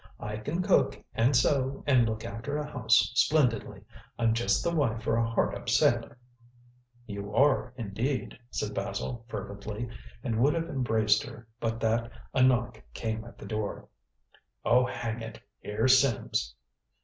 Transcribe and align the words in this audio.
I 0.19 0.37
can 0.37 0.63
cook 0.63 0.99
and 1.13 1.35
sew 1.35 1.83
and 1.85 2.09
look 2.09 2.25
after 2.25 2.57
a 2.57 2.65
house 2.67 3.11
splendidly. 3.13 3.83
I'm 4.17 4.33
just 4.33 4.63
the 4.63 4.71
wife 4.73 5.03
for 5.03 5.15
a 5.15 5.29
hard 5.29 5.53
up 5.53 5.69
sailor." 5.69 6.17
"You 7.05 7.31
are, 7.35 7.71
indeed," 7.77 8.35
said 8.49 8.73
Basil 8.73 9.23
fervently, 9.27 9.87
and 10.23 10.39
would 10.39 10.55
have 10.55 10.69
embraced 10.69 11.21
her, 11.25 11.47
but 11.59 11.79
that 11.81 12.09
a 12.33 12.41
knock 12.41 12.81
came 12.95 13.23
at 13.25 13.37
the 13.37 13.45
door. 13.45 13.89
"Oh, 14.65 14.87
hang 14.87 15.21
it! 15.21 15.39
here's 15.59 16.01
Sims." 16.01 16.55